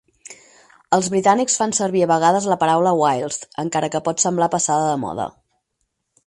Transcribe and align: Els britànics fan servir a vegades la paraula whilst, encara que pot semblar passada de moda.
Els 0.97 1.09
britànics 1.13 1.57
fan 1.59 1.75
servir 1.79 2.01
a 2.05 2.07
vegades 2.11 2.47
la 2.53 2.57
paraula 2.63 2.95
whilst, 3.01 3.45
encara 3.65 3.91
que 3.97 4.03
pot 4.09 4.25
semblar 4.25 4.49
passada 4.57 4.89
de 4.95 4.97
moda. 5.05 5.29